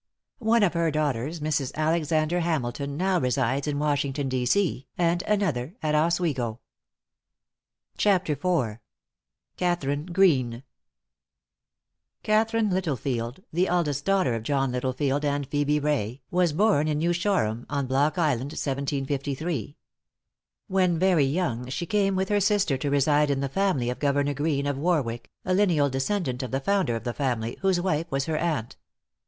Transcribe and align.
One 0.39 0.63
of 0.63 0.73
her 0.73 0.89
daughters, 0.89 1.41
Mrs. 1.41 1.75
Alexander 1.75 2.39
Hamilton, 2.39 2.97
now 2.97 3.19
resides 3.19 3.67
in 3.67 3.77
Washington, 3.77 4.29
D. 4.29 4.47
C., 4.47 4.87
and 4.97 5.21
another 5.27 5.75
at 5.83 5.93
Oswego. 5.93 6.59
IV. 8.03 8.79
CATHARINE 9.57 10.07
GREENE. 10.07 10.63
|Catharine 12.23 12.71
Littlefield, 12.71 13.43
the 13.53 13.67
eldest 13.67 14.03
daughter 14.03 14.33
of 14.33 14.41
John 14.41 14.71
Littlefield 14.71 15.23
and 15.23 15.45
Phebe 15.47 15.79
Ray, 15.79 16.23
was 16.31 16.51
born 16.51 16.87
in 16.87 16.97
New 16.97 17.13
Shore 17.13 17.43
ham, 17.45 17.67
on 17.69 17.85
Block 17.85 18.17
Island, 18.17 18.53
1753. 18.53 19.77
When 20.67 20.97
very 20.97 21.25
young, 21.25 21.67
she 21.69 21.85
came 21.85 22.15
with 22.15 22.29
her 22.29 22.39
sister 22.41 22.75
to 22.75 22.89
reside 22.89 23.29
in 23.29 23.41
the 23.41 23.47
family 23.47 23.91
of 23.91 23.99
Governor 23.99 24.33
Greene, 24.33 24.65
of 24.65 24.79
Warwick, 24.79 25.29
a 25.45 25.53
lineal 25.53 25.91
descendant 25.91 26.41
of 26.41 26.49
the 26.49 26.59
founder 26.59 26.95
of 26.95 27.03
the 27.03 27.13
family, 27.13 27.59
whose 27.61 27.79
wife 27.79 28.07
was 28.09 28.25
her 28.25 28.37
aunt. 28.39 28.77